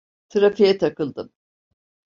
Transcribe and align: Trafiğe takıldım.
Trafiğe 0.29 0.77
takıldım. 0.77 1.31